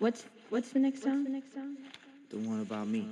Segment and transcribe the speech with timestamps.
[0.00, 1.26] What's what's the next song?
[2.30, 3.06] The one about me.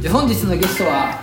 [0.00, 1.20] じゃあ本日のゲストは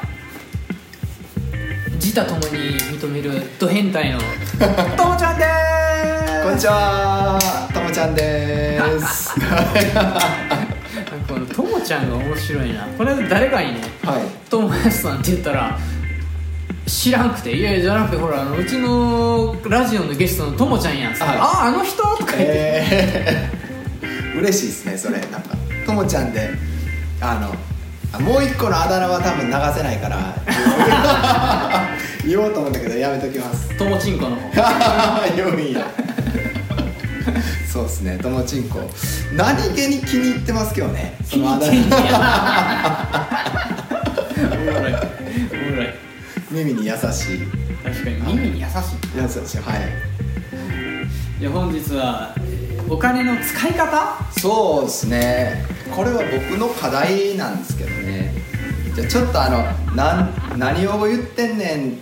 [1.96, 4.20] 自他ともに認めるド変態の
[4.98, 9.38] ともちゃんでーすこんにちは、ともちゃんです。
[9.40, 9.50] なん
[10.10, 10.22] か
[11.28, 14.22] このともちゃんが面白いなこれ誰かにねはい。
[14.50, 15.78] 「ともやすさん」って言ったら
[16.88, 26.50] 知らんくて「いやいやじゃなくてほらあのうちのラジオのゲストのともちゃんやん」っつってはいあああの人?」とか言って、えー、嬉しいですね、それ、なんか、ともちゃんで、
[27.20, 27.72] あの。
[28.14, 30.36] あもう一個のあだ名は多分流せないから。
[32.28, 33.78] 言おうと思うんだけど、やめときます。
[33.78, 35.88] ともちんこの方言うんや。
[37.72, 38.82] そうですね、ともちんこ。
[39.34, 41.16] 何気に気に入ってますけどね。
[41.24, 42.10] そのあだ気に入ってん名。
[42.10, 43.18] や
[44.52, 45.94] おもろいおもろい
[46.52, 47.48] 耳に優しい。
[47.82, 48.74] 確かに耳に優しい
[49.16, 50.11] 優しい、はい。
[51.42, 54.24] いや本日はえーお金の使い方？
[54.40, 55.66] そうですね。
[55.96, 58.32] これは僕の課題なんですけどね。
[58.94, 59.64] じゃあちょっとあの
[59.96, 61.96] なん何を言ってんねんっ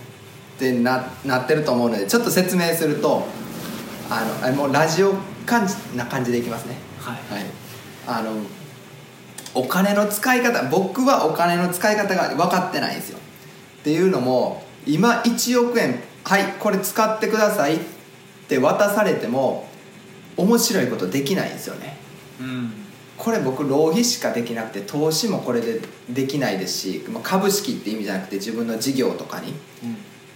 [0.58, 3.24] てななってると思うのでちょっと説明すると
[4.10, 5.14] あのあもうラジオ
[5.46, 6.74] 感じな感じでいきますね。
[6.98, 7.14] はい。
[7.32, 7.46] はい。
[8.06, 8.32] あの
[9.54, 13.18] お金の使い方僕はお金の使い方が分かってないんですよ。
[13.80, 17.99] っていうのも今1億円はいこれ使ってくださいって
[18.58, 19.68] 渡されても
[20.36, 21.96] 面白いことできないんですよね。
[22.40, 22.72] うん。
[23.16, 29.54] これ僕浪費しかできなくて投資もこれでできないですしまあ株式って意味じゃなくて自分の事業とかに。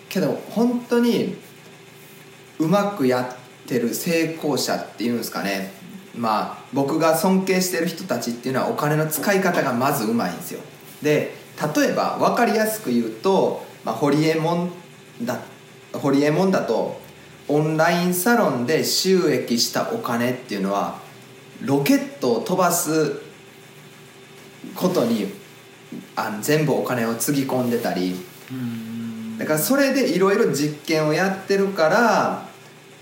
[0.09, 1.37] けど本当に
[2.59, 5.73] うまくやってる成功者っていうんですかね。
[6.15, 10.61] まあ僕が尊敬してる人たちっていうのはお金の使い方がまずうまいんですよ。
[11.03, 11.35] で
[11.77, 14.73] 例えば分かりやすく言うと、まあ、ホリエモン
[15.23, 15.41] だ
[15.93, 17.01] ホリエモンだと
[17.49, 20.99] オンラインサロンで収益したお金っていうのは
[21.63, 23.21] ロケットを飛ばす
[24.75, 25.33] ことに
[26.17, 28.17] あの全部お金をつぎ込んでたり。
[28.51, 29.39] うん。
[29.39, 32.49] だからそれでいろいろ実験をやってるから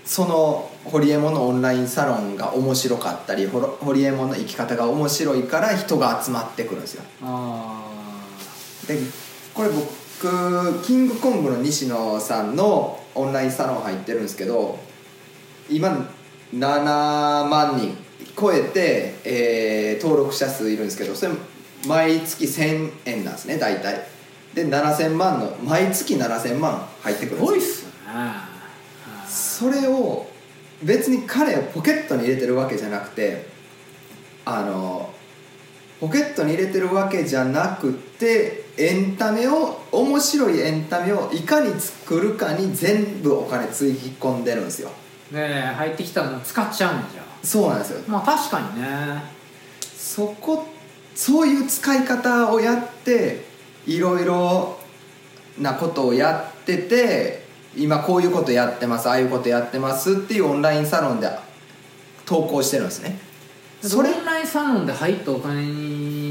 [0.03, 7.03] そのホリエモンのオンラインサロンが面白かったりホリエモンの生き方が面白いから人が集まってくるんですよ。
[7.21, 7.85] あ
[8.87, 8.99] で
[9.53, 10.02] これ僕
[10.83, 14.79] キングコングの西野さんのオンラインサロン入ってるんですけど
[15.69, 16.09] 今
[16.53, 17.97] 7万人
[18.39, 21.31] 超えて、えー登録者数いるんですけどそれ
[21.87, 24.07] 毎月1000円なんですね大体。
[24.53, 27.45] で7000万の毎月7000万入ってくするんですよ。
[27.45, 28.53] ごいっすよね。
[29.27, 30.27] それを
[30.83, 33.47] 別に彼をポケットに入れてるわけじゃなくて
[34.45, 35.13] あの
[35.99, 44.89] ポケットに入れてるわけじゃなくてエンタメを面白いエンタメをいかに作るかに全部お金つぎ込んでるんですよ。
[45.31, 48.01] ねえ入ってきたの使っちゃうんじゃそうなんですよ。
[48.07, 49.21] まあ確かにね。
[49.95, 50.65] そこ
[51.15, 53.45] そういう使い方をやって
[53.85, 54.77] いろいろ
[55.59, 57.43] なことをやってて
[57.75, 61.29] 今こういうことやってますああいうことやってますっていうオンラインサロンで
[62.25, 63.19] 投稿してるんですね。
[63.81, 66.22] それオンラインサロンで入ったお金に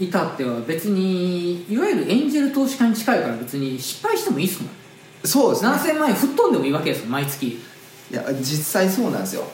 [0.00, 4.72] 至っては別にいわゆるエンジェル投資家に近いから別に失敗してもいいっすもん。
[5.24, 5.70] そうですね。
[5.70, 7.46] 7000万円吹っ飛んでもいいわけですよ毎月。
[7.48, 7.58] い
[8.10, 9.44] や実際そうなんですよ。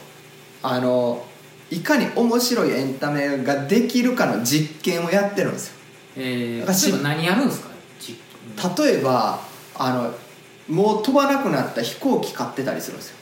[0.63, 1.25] あの
[1.71, 5.75] いかに面白いエンタメができるかの実験をやってるんですよ。
[6.17, 7.69] えー、例えば何やるんですか？
[7.99, 8.19] じ
[8.85, 9.41] 例えば
[9.75, 10.15] あの
[10.75, 13.17] もう飛ばなくなった飛行機買ってたりするんですよ。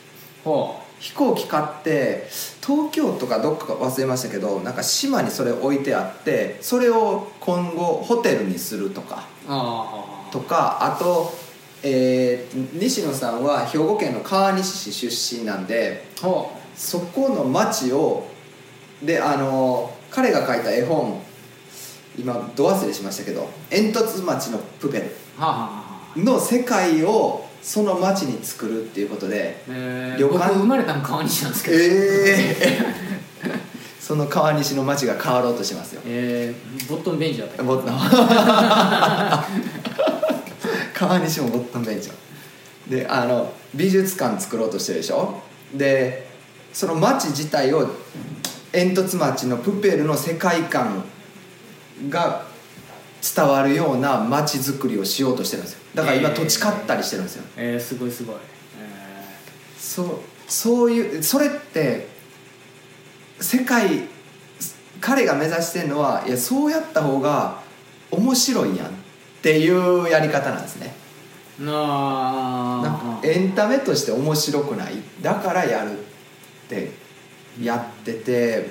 [0.45, 2.29] ほ飛行機買って
[2.65, 9.25] 東京とかどっかか忘れましたけどなんか島にそれ置いてあってそれを今後ホテルにするとか
[10.31, 11.33] とかあと、
[11.83, 18.29] えー西野さんは兵庫県の川西市出身なんでほそこの町を
[19.03, 21.21] であの彼が書いた絵本
[22.17, 25.69] 今ど忘れしましたけど「煙突町のプペルうはあはあは
[26.17, 30.49] あ」の世界をその町に作るっていうことでえー、旅館？
[30.49, 31.77] 僕生まれたの川西なんですけど。
[31.79, 33.03] ええ
[34.03, 36.01] その川西の町が変わろうとしますよ。
[36.05, 37.97] えー、ボットンベンジャーだったボットン。
[40.93, 42.17] 川西もボットンベンチャー。
[42.91, 45.41] であの美術館作ろうとしてるでしょ？
[45.75, 46.27] で
[46.73, 47.89] その町自体を
[48.73, 51.05] 煙突町のプペルの世界観
[52.09, 52.43] が
[53.37, 56.35] 伝わるような町づくりをしようとしてるんですよだから今えー。
[56.35, 57.45] 土地買ったりしてるんですよ。
[57.57, 58.37] えー、すごいすごい、
[58.81, 59.25] え
[59.79, 60.07] そう
[60.49, 62.09] そういうそれって
[63.41, 64.09] 世界
[65.01, 67.61] 彼が目指してるのはいやそうやった方が
[68.11, 68.91] 面白いやんっ
[69.43, 70.95] ていうやり方なんですね。
[71.61, 74.95] ー、ななんかエンタメとして面白くない？
[75.21, 76.03] だからやるっ
[76.69, 76.91] て
[77.61, 78.67] やってて、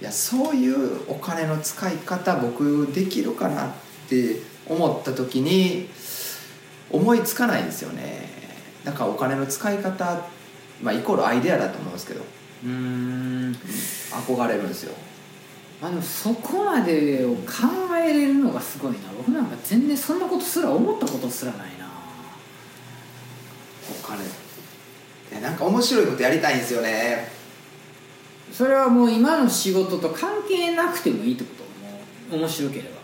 [0.00, 3.72] いやそういうお金の使い方僕できるかなっ
[4.08, 5.88] て思った時に
[6.90, 8.28] 思いつかないんですよね。
[8.84, 10.22] だからお金の使い方、
[10.82, 12.20] まあ、イコールアイデアだと思うんですけど。
[12.20, 13.56] うーん。
[14.10, 14.94] 憧れるんですよ。
[15.80, 17.42] まあでもそこまでを考
[17.96, 18.98] えれるのがすごいな。
[19.16, 21.88] 僕なんか全然そんなことすら思ったことすらないな。
[23.90, 24.22] お金。
[25.32, 27.28] えなんか面白いことやりたいんですよね。
[28.52, 31.50] それはもう今の仕事と関係なくてもいいってこ
[32.30, 32.36] と？
[32.36, 33.00] もう面白ければ。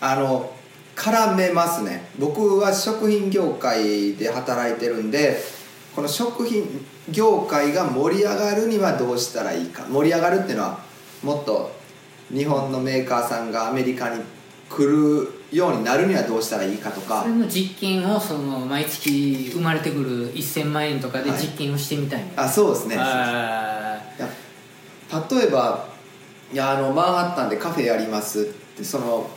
[0.00, 0.55] あの
[0.96, 2.08] 絡めますね。
[2.18, 5.36] 僕は食品業界で働いてるんで
[5.94, 9.84] この食品業界が盛り上がるにはどうしたらいいか。
[9.88, 10.80] 盛り上がるっていうのは
[11.22, 11.70] もっと
[12.32, 14.22] 日本のメーカーさんがアメリカに
[14.68, 17.22] 来るようになるにはどうしたらいいかとか。
[17.22, 21.40] それの実験をその毎月生まれてくる1000万円とかではい。
[21.40, 22.96] 実験をしてみたいみたいあそうですね。
[25.30, 25.86] 例えば
[26.52, 28.44] いやあのマンハッタンでカフェやりますっ
[28.76, 29.30] てその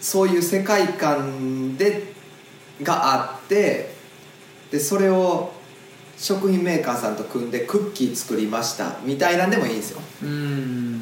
[0.00, 2.14] そういう世界観で
[2.82, 3.94] があって
[4.70, 5.52] でそれを
[6.18, 10.00] 食品メーカーさんと組んでクッキー作りましたみたいなんでもいいんですよ。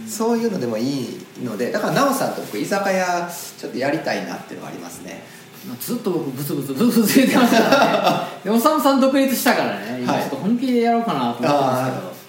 [0.08, 5.22] そういうのでもいいのでだから奈緒さんと僕居酒屋ちょっとやりたいなっていうのはありますね。
[5.66, 8.28] まあずっと僕ブツブツブツブツ言ってますからね。
[8.44, 10.00] でおさむさん独立したからね。
[10.02, 10.22] 今はい。
[10.22, 12.24] ちょっと本気でやろうかなと思ってます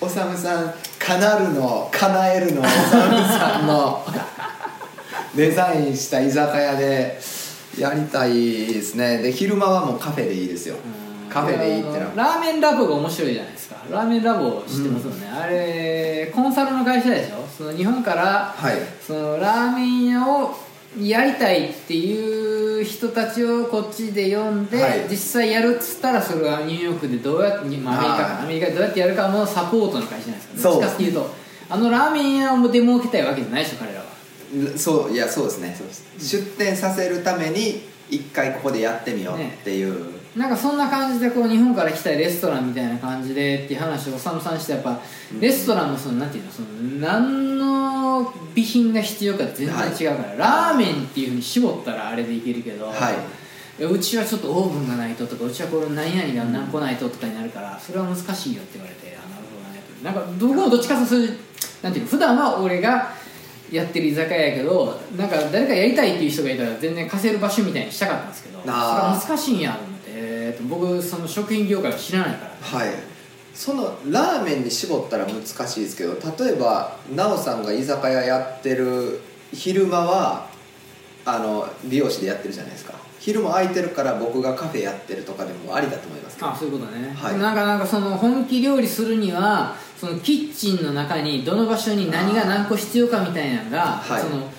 [0.00, 4.04] おさむさんかなるの叶えるのおさむさんの
[5.36, 7.18] デザインした居酒屋で
[7.78, 8.32] やりたい
[8.72, 9.18] ですね。
[9.18, 10.76] で昼間はもうカフェでいいですよ。
[11.28, 12.12] カフェでいいってのは。
[12.16, 13.76] ラーメンラボが面白いじゃないですか。
[13.90, 17.46] ラーメンラボ知ってますよね、あれコンサルの会社でしょ？
[17.46, 18.76] その日本からはい。
[19.06, 20.56] そのラーメン屋を
[20.98, 25.06] やりたいっていう人たちをこっちで呼んで、はい。
[25.10, 30.58] 実際やるっつったらそれはニューヨークでどうやって、まあ、アメリカアメリカでどうやってやるかのサポートの会社じゃないですか。
[30.62, 31.30] そうどっちかっていうと
[31.68, 34.05] あのラーメン屋を出儲けたいわけじゃないでしょ彼らは
[34.76, 35.76] そういやそうですね。
[36.18, 45.00] 出店させるために一回ここでやってみようっていう、なんかそんな感じでこう日本から来たいレストランみたいな感じでっていう話をおさむさんしてやっぱ
[45.40, 46.68] レストランのそのなんていうのその
[47.00, 53.84] 何の備品が必要か全然違うから、ラーメンっていうふうに絞ったらあれでいけるけど、はい。
[53.84, 59.82] うちはちょっとオーブンがないととかうちはこれ何々が何個ないととかになるからそれは難しいよって言われてあなるほどね。
[60.02, 61.38] なんか僕もどっちかというとそういう
[61.82, 63.12] なんていうの普段は俺が
[63.70, 72.78] やってる居酒屋やけどなんか誰かやりたいっていう人がいたら全然貸せる場所みたいにしたかったんですけどそれは難しいんやと思って、えーと僕その食品業界を知らないから。
[72.78, 72.90] はい。
[73.54, 80.50] そのラーメンに絞ったら難しいですけど例えば奈緒さんが居酒屋やってる昼間は
[81.24, 82.94] あの美容師でやってるじゃないですか。
[83.18, 86.48] 昼も空いてるから僕がカフェやってるとかでもありだと思いますけど。
[86.50, 87.38] あそういうことね、はい。
[87.38, 94.22] なんかなんかその本気料理するにはそのキッチンの中にどの場所に何が何個必要かみたいなのが、はい。
[94.22, 94.50] その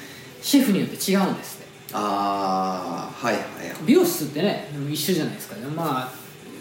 [0.41, 1.67] シェフによって違うんですって。
[1.93, 3.43] ああはいはい
[3.85, 5.55] 美容室ってね一緒じゃないですか。
[5.55, 6.11] ねまあ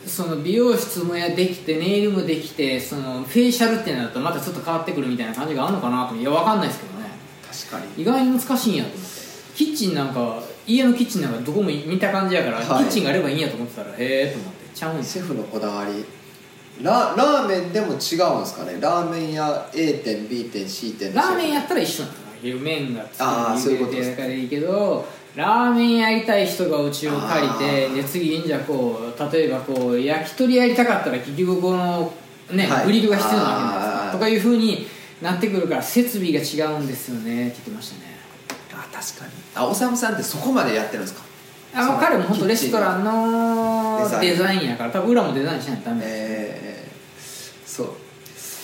[0.06, 7.08] その美容室もやできてネイルもできてそのフェイシャルってなるとまたちょっと変わってくるみたいな感じがあるのかなといやわかんないですけどね。
[7.70, 8.02] 確かに。
[8.02, 9.16] 意外に難しいんやと思って。
[9.56, 12.66] キッチンなんか家のキッチンなんかどこも似た感じやから、はい。
[12.66, 14.66] キッチンがあればいいんやと思ってたらへえと思って。
[14.74, 16.04] ちゃうんシェフのこだわり
[16.82, 18.78] ララーメンでも違うんですかね？
[18.80, 32.12] ラーメン屋 A 店 B 店 C 店ラーメンやったら一緒なの麺があーそういうことでですすからいいけどラーメンやりたい人がうちを借りてで次じゃあこう例えばこう焼き鳥やりたかったら結局この
[32.50, 32.86] ね、はい。
[32.86, 34.12] グリルが必要なわけじゃないですか。
[34.12, 34.86] とかいうふうに
[35.20, 37.48] なってくるから設備が違うんですよね。
[37.48, 38.16] って言ってましたね。
[38.72, 39.32] あ確かに。
[39.54, 41.22] あおさむさんってそこまでやってるんですか？
[41.74, 44.68] あまあ彼も本当レストランのデザイン。
[44.68, 44.90] やから。
[44.92, 46.65] 多分裏もデザインしないとダメですえー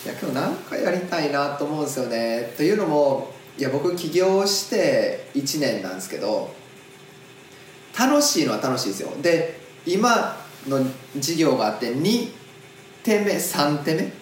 [0.05, 2.53] いや今日なんかやりたいなと思うんですよね。
[2.57, 6.53] というのもいや僕起業して1年なんですけど
[7.99, 9.11] 楽しいのは楽しいですよ。
[9.21, 10.37] で今
[10.69, 10.81] の
[11.17, 12.31] 事業があって2
[13.03, 14.13] 手目3手目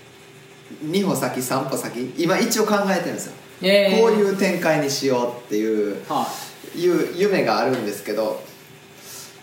[0.90, 3.32] 2歩先3歩先今一応考えてるんですよ、
[3.62, 6.26] えーこういう展開にしようっていうは
[6.75, 8.42] いう夢があるんですけど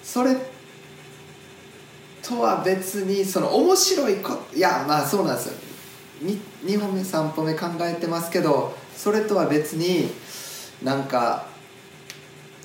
[0.02, 0.36] それ
[2.24, 5.67] とは別にその面白いこいやまあそうなんですよ
[6.22, 10.10] 2, 2歩目3歩目考えてますけどそれとは別に
[10.84, 11.46] なんか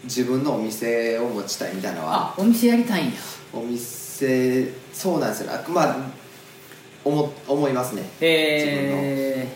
[0.05, 3.13] 自分のお店を持ちたいみたいなのはあお店やりたいんや。
[3.53, 5.53] お店そうなんですよ。
[5.53, 5.97] あまあ
[7.05, 8.03] 思思いますね。
[8.21, 9.47] え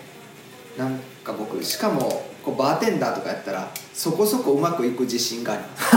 [0.79, 5.97] なんか僕しかもこうバーテンダーとかやったらそこそこうまくいく自信があります。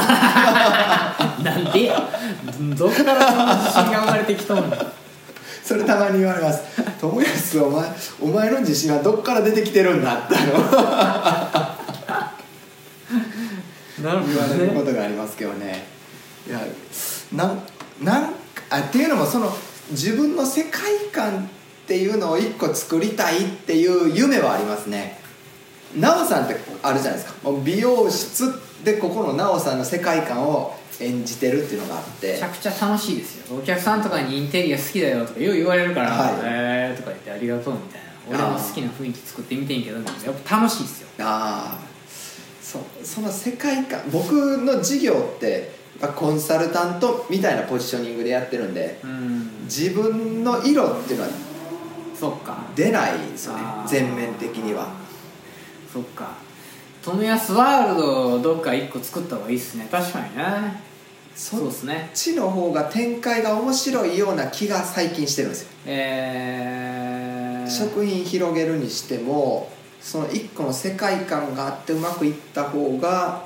[1.41, 2.09] ー、 なんでや。
[2.77, 4.98] どっからそんな自信が生まれてきとんの？
[5.69, 6.63] それたまに言われます
[6.99, 10.33] 「友安お前お前の自信はどっから出てきてるんだ」って
[14.01, 15.85] なる言われることがありますけどね。
[16.47, 16.59] いや
[17.35, 17.61] なん
[18.01, 18.33] なん
[18.71, 19.55] あっていうのもその
[19.91, 21.47] 自分の世界観
[21.83, 25.19] っていうのを一個作りたいっていう夢はありますね。
[26.01, 27.35] 奈緒さんってあるじゃないですか。
[27.63, 28.51] 美容室
[28.83, 32.33] でここの奈緒さんの世界観を演じてるっていうのがあって。
[32.33, 33.57] めちゃくちゃ楽しいですよ。
[33.57, 36.33] お客さんとかにインテリア好きだよとかよう言われるから「はい。
[36.43, 38.09] えー」とか言って「ありがとう」みたいな。
[38.29, 40.05] 俺の好きな雰囲気作ってみてんけどやっ
[40.45, 41.07] ぱ楽しいですよ。
[41.19, 41.89] ああ
[42.61, 45.71] そその世界観僕の事業って
[46.15, 49.49] コンサルタントみたいなポジショニングでやってるんでうん。
[49.65, 51.29] 自分の色っていうのは
[52.19, 52.57] そっか。
[52.75, 54.89] 出ないですよね全面的には。
[55.91, 56.33] そっか。
[57.01, 59.87] 富安ワールドをどっか一個作った方がいいっすね。
[59.89, 60.88] 確かにね
[61.39, 62.11] そうっすね。
[62.13, 73.45] ちの方が展開が面白いような気が最近してるんですよ、えー、食品広げるにしてもその一個の世界観があってうまくいった方が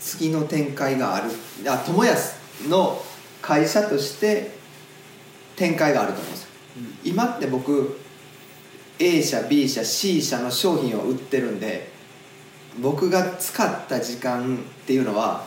[0.00, 1.30] 次の展開がある。
[1.68, 2.34] あ友安
[2.68, 3.00] の
[3.40, 4.50] 会社として
[5.54, 6.48] 展開があると思うんですよ。
[7.04, 8.00] 今って僕
[8.98, 11.92] A 社 B 社 C 社の商品を売ってるんで
[12.80, 15.46] 僕が使った時間っていうのは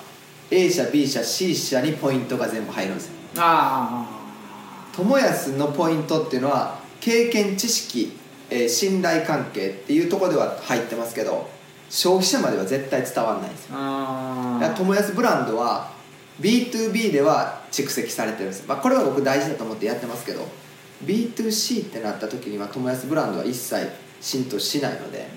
[0.52, 3.14] A 社 B 社 C 社にポイントが全部入るんですよ。
[3.38, 4.06] あ
[4.94, 8.18] 友安のポイントっていうのは経験知識、
[8.50, 11.50] えー信頼関係っていうところでは入ってますけど
[11.90, 13.78] 消費者までは絶対伝わらないんですよ。
[14.76, 15.92] 友安ブランドは
[16.42, 20.48] B2B では蓄積されてるんです、まあ、これは僕大事だと思ってやってますけど
[21.06, 23.90] B2C ってなった時には友安ブランドは一切
[24.20, 25.28] 浸透しないので。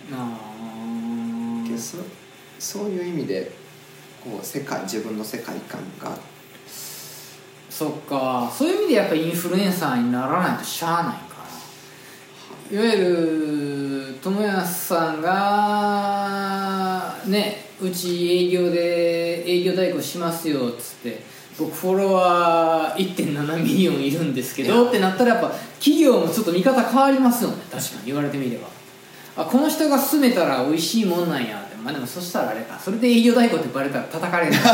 [2.58, 3.63] そういう意味で
[4.24, 6.16] こう世界自分の世界観が。
[7.68, 8.50] そっか。
[8.56, 11.34] そういう意味でやっぱインフルエンサーにならないとしゃあないか
[12.70, 21.22] いわゆる友安さんがねうち営業で営業代行しますよっつって
[21.58, 27.56] 僕フォロワー1.7ミリオンいるんですけどってなったらやっぱ企業もちょっと見方変わりますよね。
[27.70, 28.68] 確かに言われてみれば。
[29.36, 34.54] あこの人が勧めたら美味しいもんなんやまあでもそしたらあれかそれで営業代行ってバレたら叩かれる。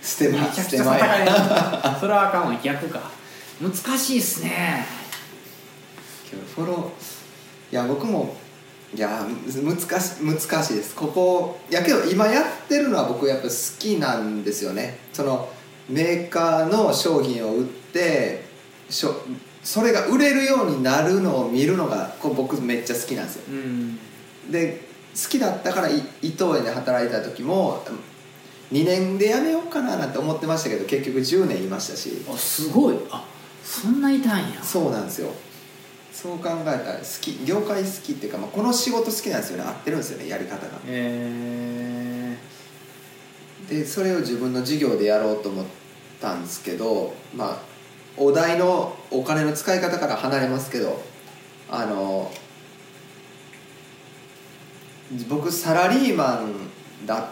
[0.00, 1.26] ステマめちゃくちゃ捨てま叩かれる。
[1.26, 3.10] やそれはあかんわ逆か。
[3.60, 4.86] 難しいっすね。
[6.54, 8.34] フォローいや僕も
[8.94, 10.94] いやむ難し難しいです。
[10.94, 14.98] ここいやけど今やってるのは僕やっぱ好きなんですよね。
[15.12, 15.50] その
[15.90, 18.44] メーカーの商品を売って
[18.88, 19.14] しょ
[19.62, 23.42] それが売れるようになるのを見るのがこう僕めっちゃ好きなんですよ。
[23.50, 23.98] うん。
[24.50, 24.87] で
[25.20, 27.84] 好きだったからい伊藤園で働いた時も
[28.72, 32.22] 2年で辞めようかななんて思ってましたけど結局10年いましたし。
[32.28, 32.96] あすごい。
[33.10, 33.24] あ
[33.64, 34.62] そんないたんや。
[34.62, 35.30] そうなんですよ。
[36.12, 39.64] そう考えたら好き業界好きっていうか、まあ、この仕事好きなんですよね。
[39.68, 40.78] 合ってるんですよねやり方が。
[40.86, 42.36] え
[43.68, 45.66] でそれを自分の事業でやろうと思っ
[46.20, 47.58] たんですけどまあ
[48.16, 51.00] お題のお金の使い方から離れますけど
[51.70, 52.32] あの
[55.28, 57.26] 僕サラリーマンだっ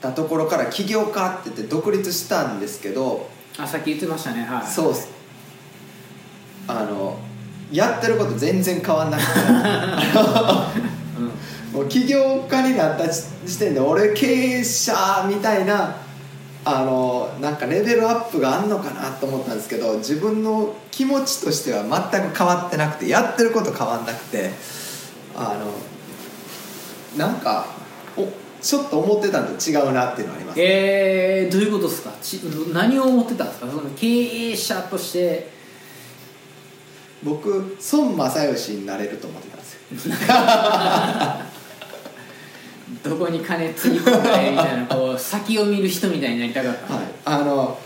[0.00, 4.42] たところから起業家って言って独立したんですけどー、あさっき言ってましたね。
[4.42, 4.66] はい。
[4.66, 4.94] そう
[6.68, 7.18] あの
[7.72, 9.30] やってること全然変わんなくて。
[11.18, 11.32] うん。
[11.72, 15.96] もう起業家になった時点で俺経営者みたいな
[16.64, 24.50] あのなんかレベルアップがあんのかなと思ったんですけど自分の気持ちとしては全く変わってなくてやってること変わんなくて
[25.36, 25.70] あの
[27.16, 27.66] なんか
[28.16, 28.26] お
[28.60, 30.60] ちょっと思ってたのと違うなっていうのはあります。
[30.60, 32.12] えー、どういうことですか？
[32.22, 32.34] ち
[32.72, 33.66] 何を思ってたんですか？
[33.70, 35.54] その経営者として。
[37.22, 39.72] 僕孫正義になれると思ってたんです
[40.08, 40.14] よ。
[43.02, 47.78] どこに金つぎ込んだりみたいなこう 先を見る人みたいになりたかった、はい、あの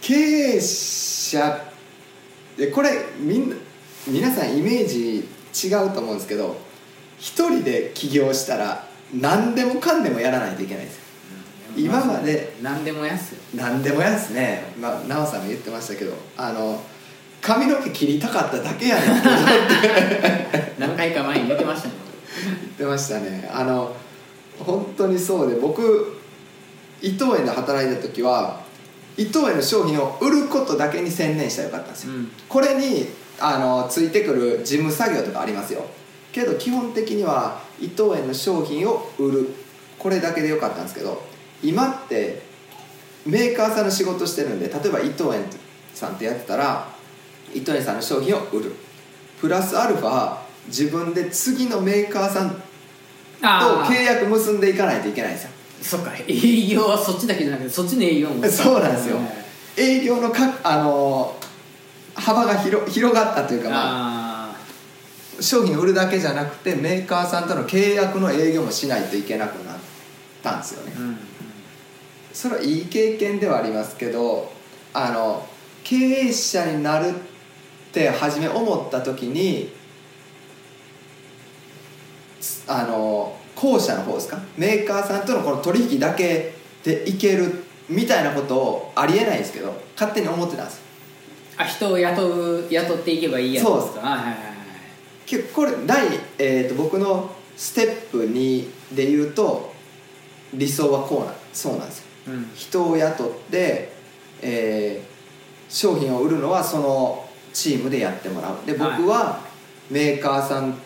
[0.00, 1.60] 経営者
[2.56, 3.56] でこれみんな
[4.06, 5.28] 皆さんイメージ
[5.68, 6.56] 違うと思うんですけど
[7.18, 10.96] 一人で起業したら何でもかんでもやらないといけないんです。
[10.96, 11.02] よ
[11.76, 13.40] 今まで何でもやすよ。
[13.54, 14.72] 何でもやですね。
[14.80, 16.82] まあ奈緒さんも言ってましたけどあの
[17.40, 20.74] 髪の毛切りたかっただけやねんって。
[20.78, 21.94] 何回か前に言ってましたね。
[22.34, 23.48] 言ってましたね。
[23.52, 23.94] あの
[24.58, 26.18] 本当にそうで僕
[27.02, 28.64] 伊藤園で働いた時は
[29.16, 32.30] 伊藤園の商品を売ることだけに専念したらよかったんですよ、うん。
[32.48, 33.06] これに
[33.38, 35.84] あのついてくる事務作業とかありますよ
[36.40, 39.48] けど基本的には伊藤園の商品を売る。
[39.98, 41.22] これだけでよかったんですけど
[41.62, 42.42] 今って
[43.24, 45.44] メーカーさんの仕事してるんで例えば伊藤園
[45.94, 46.86] さんってやってたら
[47.54, 48.74] 糸谷さんの商品を売る。
[49.40, 52.56] プラスアルファ自分で次のメーカーさんと
[53.40, 55.50] 契約結んでいかないといけないんですよ。
[55.82, 56.12] そっか。
[56.28, 58.46] 営業はそっちだけじゃなくてそっちの営業も。
[58.46, 59.16] そうなんですよ。
[59.16, 59.80] はい。
[59.80, 61.34] 営業のかあの
[62.14, 64.25] 幅が広広がったというか、まあ、あ
[65.40, 69.76] 商品売るだけじゃなくてメーカーさんとの契約の営業もしないといけなくなっ
[70.42, 70.92] たんですよね。
[70.96, 71.18] あうん。
[72.32, 74.52] それはいい経験ではありますけど
[74.92, 75.46] あの
[75.84, 77.12] 経営者になるっ
[77.92, 79.72] て初め思った時に
[82.68, 84.38] あの後者の方ですか？
[84.56, 90.80] メーカーさんとのこの取引だけでいけるみたいなことをありえないんですけど勝手に思ってたんです
[91.56, 92.28] あ人を雇
[92.58, 93.94] う雇っていけばいいやつそうです。
[93.94, 94.36] かはいはいはい
[95.26, 96.06] 結構これ第、
[96.38, 99.72] えー、と僕のステップ2で言うと
[100.54, 102.04] 理想はこうなんそうなんですよ。
[102.28, 102.50] うん。
[102.54, 103.92] 人を雇って、
[104.42, 105.16] えー
[105.68, 108.66] 商品を売るのはそのチームでやってもらう。
[108.66, 109.40] で僕は
[109.90, 110.78] メーカーさん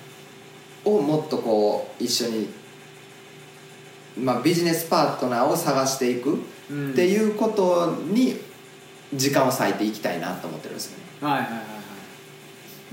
[0.84, 2.48] をもっとこう一緒に、
[4.18, 6.38] まあ、ビジネスパートナーを探していく
[6.70, 6.92] うん。
[6.92, 8.36] っていうことに
[9.12, 11.04] 時間を割いていきたいなと思ってるんですよね。
[11.20, 11.69] はいはい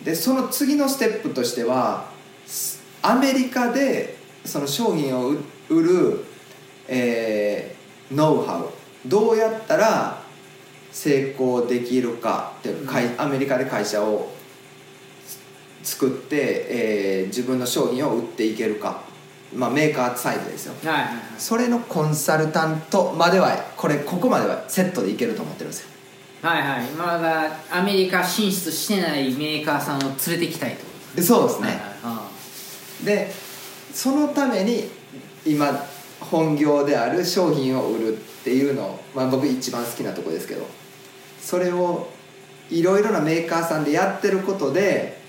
[0.07, 2.05] でその次のステップとしては
[2.45, 6.25] すアメリカでその商品を売売る、
[6.87, 8.69] えーノウハウ。
[9.05, 10.21] どうやったら
[10.93, 14.29] 成功できるかってかいアメリカで会社を
[15.83, 19.01] 作って、えー自分の商品を売っていけるか、
[19.53, 20.89] まあ、メーカーサイドですよ。
[20.89, 21.23] はいはいはい。
[21.37, 25.96] それのコンサルタントまではこれここまではセットでいけると思ってるんですよ
[26.41, 26.89] はいはい。
[26.91, 30.85] まだアメリカ進出してないメーカーさんを連れてきたいと。
[31.15, 31.81] でそうですね、
[33.03, 33.33] で
[33.91, 34.87] そのために
[35.43, 35.83] 今
[36.19, 40.67] 本業である商品を売るっていうのを、まあ、僕一番好きなとこですけど
[41.41, 42.09] それを
[42.69, 45.19] いろいろなメーカーさんでやってることで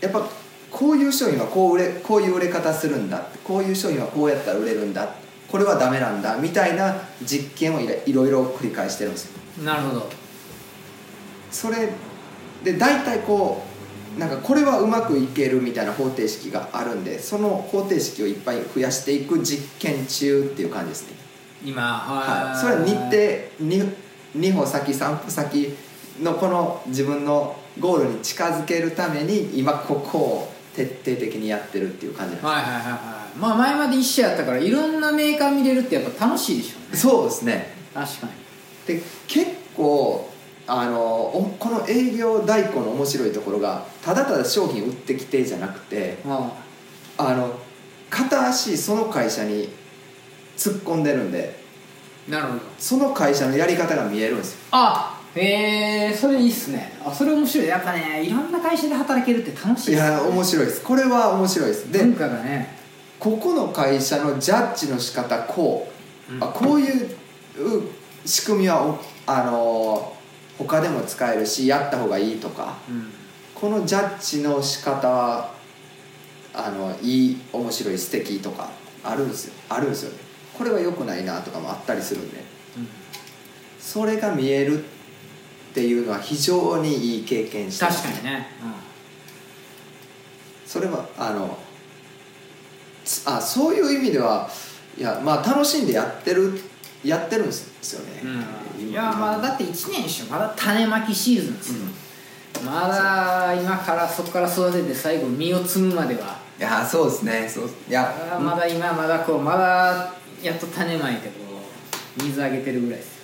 [0.00, 0.28] やっぱ
[0.70, 5.14] こういう商品はこう売れこういう売れ方するんだこういう商品はこうやったら売れるんだ
[5.48, 9.40] これはダメなんだみたいな実験をいろいろ繰り返してるんですよ。
[9.40, 10.10] あなるほど。
[11.50, 11.90] それ
[12.64, 13.62] で大体こ
[14.16, 21.16] うなんかこれはうまくいけるみたいな方程式があるんでその方程式をいっぱい増やしていく実験中っていう感じですね、
[21.64, 23.16] 今はい、それは日程
[23.62, 23.94] 2,
[24.36, 25.74] 2歩先3歩先
[26.22, 32.88] のこの自分のゴールに近づけるために今ここを徹底的にやってるっていう感じなんです、はいはいはいは
[33.34, 33.38] い。
[33.38, 36.98] まあ前まで一緒やったからいろんなメーカー見れるってやっぱ楽しいでしょうね。
[36.98, 37.74] そうですね。
[37.92, 38.45] 確かに
[38.86, 40.30] で結構
[40.66, 46.52] あのおこの営業代行の面白いところがただただ商品売ってきてじゃなくてあ
[47.18, 47.58] あの
[48.10, 49.68] 片足その会社に
[50.56, 51.58] 突っ込んでるんで
[52.28, 52.60] あなるほど。
[52.78, 54.58] その会社のやり方が見えるんですよ。
[54.72, 56.98] あへえそれいいっすね。
[57.04, 57.68] あそれ面白い。
[57.68, 60.10] やっぱねいろんな会社で働けるって楽しいいっすね。
[60.10, 60.82] や面白いです。
[60.82, 61.92] これは面白いです。
[61.92, 62.74] で文化がね。
[63.20, 65.88] ここの会社のジャッジの仕方こ
[66.30, 66.42] う、うん。
[66.42, 67.10] あこういう
[67.58, 67.82] う
[68.26, 70.16] 仕組みはおあの
[70.58, 72.76] 他でも使えるしやった方がいいとか。
[72.88, 73.12] うん。
[73.54, 75.54] このジャッジの仕方は
[76.52, 78.68] あのいい面白い素敵とか
[79.02, 79.54] あるんですよ。
[79.70, 80.18] あるんですよね。
[80.56, 82.44] これは良くないなとかもあったりするんで。
[83.80, 84.86] それが見えるっ
[85.72, 88.48] ていうのは非常にいい経験して確かにね、
[90.66, 91.56] それはあの
[93.04, 94.50] つあそういう意味では
[94.98, 96.60] いやまあ楽しんでやってる
[97.06, 98.22] やってるんですよね、
[98.80, 101.86] うん、いやまだだって1年でしょまだ種まきシーズンですよ、
[102.64, 106.38] まだ今からそこから育てて最後実を摘むまでは。
[106.58, 107.48] いやそうですね。
[107.48, 108.38] そういや。
[108.40, 111.34] まだ今まだこうまだやっと種まいてこ
[112.18, 113.16] う水あげてるぐらいです。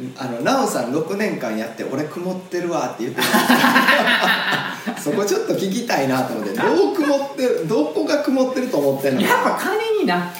[0.00, 3.26] よあの奈緒さん6年間やって俺曇ってるわって言ってた。
[5.00, 9.20] そこちょっと聞きたいなと思ってどう曇ってるどこが曇ってると思ってんの？
[9.20, 10.32] やっぱ金にな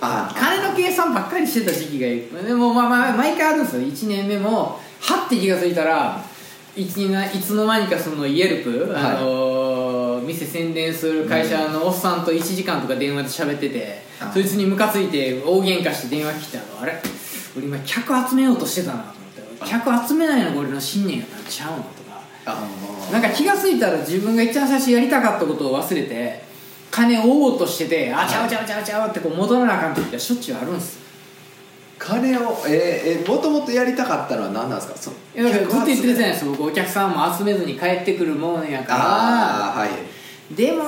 [0.00, 2.22] あ金の計算ばっかりしてた時期がいい。
[2.46, 3.82] でもまあまあ毎回あるんですよ。
[3.82, 6.22] 1年目もはって気が付いたら
[6.76, 7.08] いつい
[7.40, 9.02] つの間にかそのイエルプ、はい。
[9.02, 9.98] あのー
[10.28, 16.82] 店宣伝する会社のおっさんと1時間とか電話で喋ってて、あそいつにムカついて大喧嘩して電話来てあの。
[16.82, 17.00] あれ？
[17.56, 19.64] 俺今客集めようとしてたなと思って。
[19.66, 22.20] 客集めないのが俺の信念やったんちゃうのとか。
[22.44, 22.68] あ
[23.12, 26.42] なんか気が付いたら自分が一番最初やりたかったことを忘れて
[26.90, 31.02] 金を追おうとしててあちゃうちゃうちゃうちゃうってこう戻らなあかん時はしょっちゅうあるんですよ。
[31.98, 34.96] 金をえー、えー、もともとやりたかったのは何なんですか？
[34.96, 38.70] そいやだからずっと言ってるじゃないいですか僕お客さんも集めずに帰ってくるもん。
[38.70, 39.96] やかああはいら
[40.56, 40.84] でも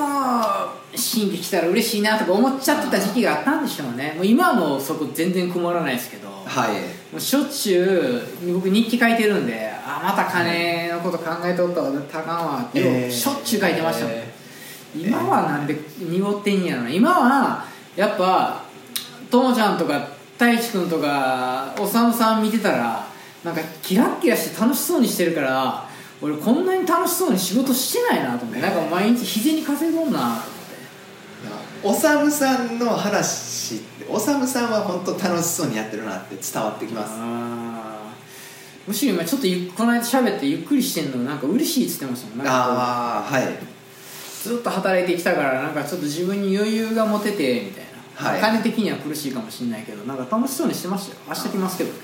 [0.94, 4.14] 新規来たら嬉しいなとか思っちゃってた時期があったんでしょうね。
[4.16, 6.28] もう今はもうそこ全然曇らないですけど。
[6.28, 7.16] もはい。
[7.16, 14.32] うしょっちゅう僕日記書いてるんであまた金のこと考えとったらたかんわって、えーしょっちゅう書いてましたもん、え
[14.94, 16.90] 今はなんで濁ってんやろな。
[16.90, 17.64] 今は
[17.96, 18.62] やっぱ
[19.30, 23.06] ともちゃんとか太一君とかおさむさん見てたら
[23.44, 25.88] なんかキラッキラして楽しそうにしてるから
[26.20, 28.60] 俺こんなに楽しそうに仕事してないなと思って。
[28.60, 30.50] なんか毎日日銭稼ごんなと思って。
[31.82, 37.12] おさむさんの話っておさむさんは本当楽しそうにやってるなって伝わってきます。
[38.86, 42.46] むしろ今ちょっとゆこの間喋ってゆっくりしてんのなんか嬉しいっつってましたもん。
[42.46, 43.44] ああはい
[44.42, 47.84] ずっと働いてきたからなんかちょっと自分に余裕が持ててみたい
[48.16, 48.38] な、はい。
[48.38, 51.20] お金的には苦しいかもしれないけどなんか楽しそうにしてましたよ。
[51.28, 51.98] 明日来ますけどね。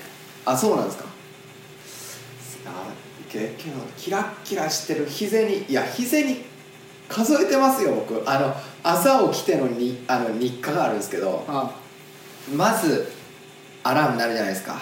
[0.45, 1.05] あそうなんですか。
[2.67, 2.93] あ
[3.29, 6.37] けけどキラッキラしてる日銭いや日銭
[7.09, 8.23] 数えてますよ僕。
[8.29, 11.71] あの朝起きてのにあの日課があるんですけどあ。
[12.55, 13.11] まず
[13.83, 14.77] アラーム鳴るじゃないですか。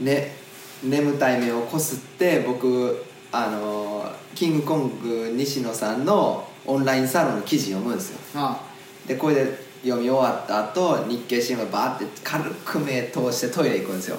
[0.00, 0.36] ね
[0.82, 8.18] 眠たい目をこすって僕あのキングコング西野さんのオンラインサロンの記事読むんですよ。
[8.34, 8.60] あ
[9.06, 14.18] でこれで読み終わった後日経新聞バーって軽く目通してトイレ行くんですよ。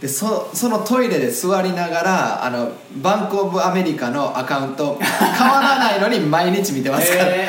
[0.00, 7.48] でそそのトイレで座りながらあのバンク・オブ・アメリカのアカウント変わらないのに毎日見てますから、え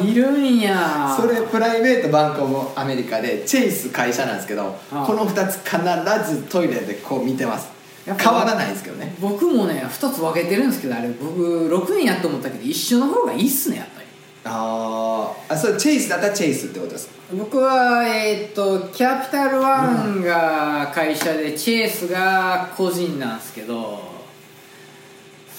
[0.00, 1.14] ー、いるんや。
[1.20, 7.68] それプライベートバンク・オブ・アメリカでチェイス会社なんですけどこの2つ必ずトイレでこう見てます
[8.04, 9.14] 変わらないんですけどね。
[9.20, 14.06] 僕もね2つ分けてるんですけどあれ僕6年やと思ったけど一緒の方がいいっすねやっぱり。
[14.44, 15.52] あー。
[15.54, 17.14] あそれチェイスだったらチェイスってことですか？
[17.32, 24.00] 僕はえーっとキャピタルワンが会社でチェイスが個人なんですけど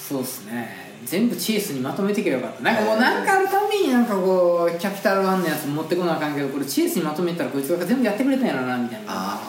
[0.08, 0.84] そうっすね。
[1.04, 2.62] 全部チェイスにまとめていけばよかった。
[2.62, 9.06] なんかもうなんかあるたびになんかこうキャピタルワンのやつ持ってこなあかんけどこれチェイスにまとめたらこいつが全部やってくれたんやろなみたいな。
[9.08, 9.40] あ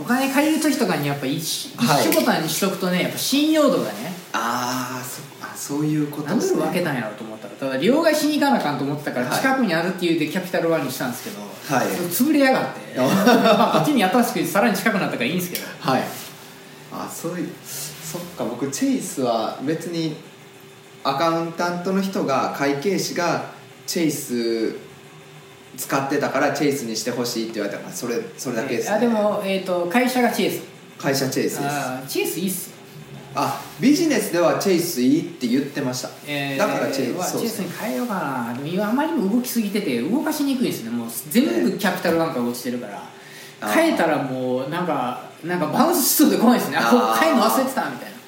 [0.00, 2.06] お金借りる時とかにやっぱ一一はい。
[2.08, 9.36] 緒ボタンにしとくとねやっぱ信用度がねああそあそういうこと何でですね分けたんやろうと思ったらただ両替しに行かなあかんと思ってたからはい。
[9.38, 11.86] 近くにあるっていうでキャピタルワンにしたんですけど、はい。
[11.88, 12.80] 潰れやがって。
[12.98, 15.64] まあこっちに新しくさらに近くなったからいいんですけど。
[15.80, 16.02] はい。
[16.92, 20.16] あそういうそっか僕チェイスは別に
[21.04, 23.46] アカウンタントの人が会計士が
[23.86, 24.76] チェイス
[25.78, 27.80] 使ってたからチェイスにしてほしいって言われた。
[27.80, 30.62] からそれそれだけです、ね、あでも、えー、と会社がチェイス。
[30.98, 32.08] 会社チェイスです。
[32.08, 32.70] チェイスいいっす。
[32.70, 32.76] よ、
[33.36, 37.66] あビジネスではチェイスいいって言ってました、えーだからチェイはスそうですね。
[37.66, 38.54] チェイスに変えようかな。
[38.54, 40.90] でも今あまりにも動きすぎてて動かしにくいですね。
[40.90, 43.02] もう全部キャピタルワンから落ちてるから。
[43.60, 43.72] あー。
[43.72, 46.76] 変えたらもうなんかなんかバウンスしそうで怖いですね。
[46.76, 48.18] あこう変えるの忘れてたみたいな。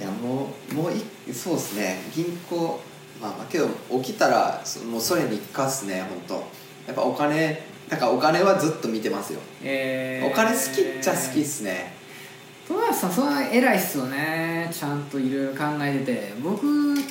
[0.00, 1.98] いやもうもういそうですね。
[2.12, 2.80] 銀行
[3.20, 3.68] まあまあけど
[4.02, 6.34] 起きたらそもうそれにかっすね本当
[6.86, 10.26] やっぱお金だからお金はずっと見てますよ、えー。
[10.26, 11.92] お金好きっちゃ好きっすね。
[12.68, 14.70] 友達さんそんな偉いっすよね。
[14.72, 16.32] ちゃんといろいろ考えてて。
[16.40, 16.62] 僕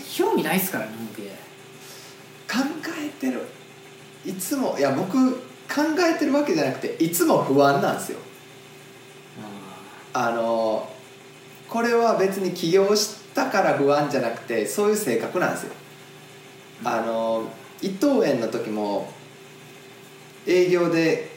[0.10, 1.24] 興味ないっすから日本系。
[2.50, 2.60] 考
[2.98, 3.46] えてる。
[4.26, 5.40] いつもいや僕考
[6.00, 8.20] えてるわけじゃなくていつも不安なんですよ。
[10.14, 10.90] あの
[11.68, 15.74] これは別に起業したから不安じゃなくてそういう性格なんですよ
[16.84, 19.12] あの伊藤園の時も
[20.48, 21.30] 営業で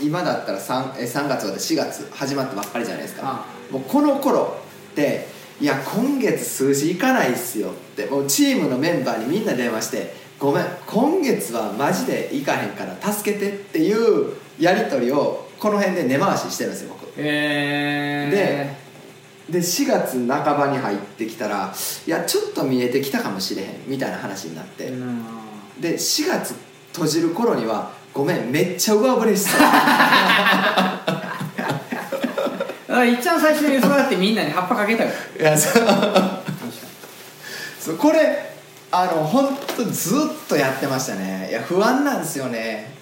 [0.00, 3.22] 今だったら 3, え3月まで4月始まったばっかりじゃないですか。
[3.24, 4.56] あもうこの頃
[4.92, 5.26] って
[5.60, 17.12] いや今月数字いかないっすよってもうチームのメンバーにみんな電話してごめん今月はマジでいかへんから助けてっていうやり取りをこの辺で根回ししてるんですよ僕。
[17.16, 18.81] えで
[19.58, 21.74] 4月半ばに入ってきたら
[22.06, 24.90] いやちょっと見えてきたかもしれへんみたいな話になって、
[25.80, 26.54] で4月
[26.92, 29.80] 閉じる頃にはごめんめっちゃ上振れしそうだか
[32.88, 35.82] らいっちゃん最初にそうやってみんなに葉っぱかけたからいやそう。
[37.80, 38.52] そうこれ
[38.92, 41.48] あの本当ずっとやってましたね。
[41.50, 42.92] いや不安なんですよね。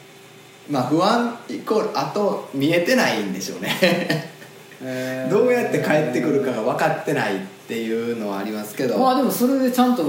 [0.70, 4.32] まあ不安イコールあと見えてないんでしょうね
[4.80, 8.98] にどうやって帰ってくるかが分かってないっていうのはありますけど。
[8.98, 10.02] まあでもそれでちゃんと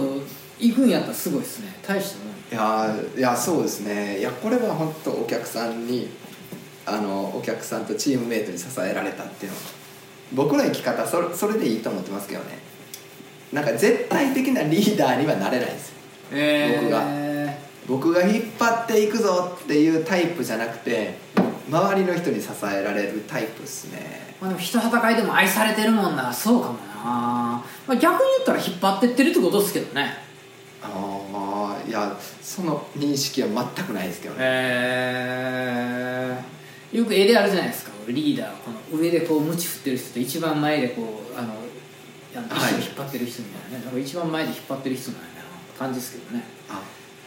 [0.59, 1.73] 行くんやったらすごいですね。
[1.85, 2.31] 大したもん。
[2.31, 4.19] いやーいやそうですね。
[4.19, 6.09] いやこれは本当お客さんに
[6.85, 9.57] あのお客さんとチームメイトに支えられたっていうの。
[9.57, 9.63] は
[10.33, 12.59] 僕の生き方それそれでいいと思ってますけどね。
[13.51, 15.89] なんか絶対的なリーダーにはなれないんです。
[15.89, 15.95] よ
[16.33, 17.57] え
[17.87, 21.15] 僕が引っ張っていくぞっていうタイプじゃなくて
[21.69, 24.35] 周りの人に支えられるタイプですね。
[24.39, 30.17] まあでも人戦いでも愛されてるもんなそうかもな、まあ、逆に言ったら引っ張ってってるってことですけどね。
[30.83, 34.39] ああいやその認識は全くないですけどね。
[34.43, 37.91] えー、よく絵であるじゃないですか。
[37.91, 41.53] こリーダーこの上でこう鞭振ってる人と一番前でこうあの
[42.35, 42.71] あのはい。
[42.71, 43.85] 石を引っ張ってる人みたいなね。
[43.85, 45.33] なんか一番前で引っ張ってる人なんやな
[45.77, 46.43] 感じですけどね。
[46.69, 46.81] あ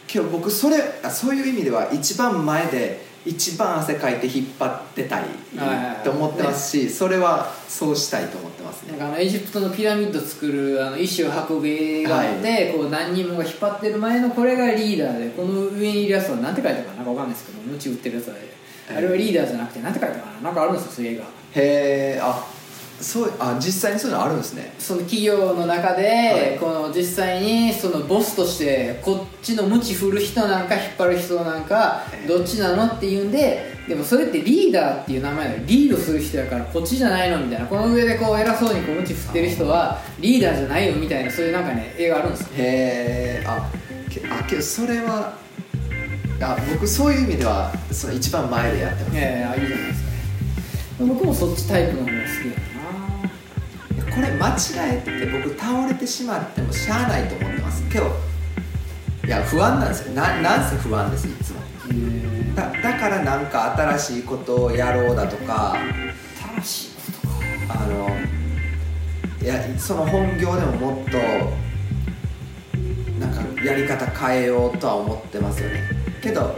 [0.07, 5.23] けど僕それあそういう意味では一番前で一番汗かいて引っ張ってたい
[5.57, 8.91] はいはいはいと思ってますし、それはそうしたいと思ってますね。
[8.91, 16.97] なんかあのエジプトのピラミッド作るあの石を運ぶ映画で、こう何人もが引っ張ってる前のこれがリーダーでこの上にいるやつは何て書いたかな？
[16.97, 18.35] なんかわかんないですけどムチ打ってるやつは
[18.95, 20.41] あれはリーダーじゃなくて何て書いたかな？
[20.41, 21.27] なんかあるんですよそういう映画へ
[22.17, 22.45] えあ
[23.01, 24.73] そうあ実際にそういうのあるんですね。
[24.79, 26.59] その企業の中で、はい。
[26.59, 32.27] この実際にそのボスとしてこっちのムチ振る人なんか引っ張る人なんかええ。
[32.27, 37.65] どっちなのっていうんででもそれってリーダーっていう名前でリードする人やからこっちじゃないのみたいな。
[37.67, 42.47] この上でこう偉そうにこうムチ振ってる人はリーダーじゃないよみたいなそういうなんかね映画あるんですよ。
[42.57, 43.69] へえあ
[44.09, 45.37] けあけどそれは
[46.41, 50.09] あ僕そういう意味ではその一番前でやってます、ええあいいじゃないですか。
[50.09, 50.15] ね
[50.97, 52.74] 僕もそっちタイプの方が好き
[54.15, 54.55] これ間違
[54.95, 57.83] えて僕倒れてしまってもしゃあないと思ってます。
[57.89, 58.15] けど
[59.25, 60.13] いや不安なんですよ。
[60.13, 61.59] ななんせ不安ですいつも。
[61.91, 65.75] えだだからなんか新しいことをやろうだとか
[66.63, 67.83] 新しいことか。
[67.83, 68.09] あの
[69.41, 71.17] いやその本業でももっと
[73.19, 75.81] なんかやり方変えようとは思ってますよね。
[76.21, 76.55] けど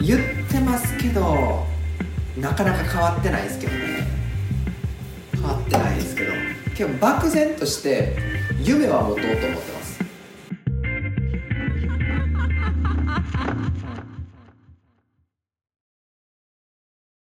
[0.00, 1.66] 言ってますけど
[2.38, 4.17] なかなか変わってないですけどね
[5.40, 6.32] 変わってないですけど
[6.76, 8.16] 結構漠然として
[8.60, 9.77] 夢は持とうと思ってます。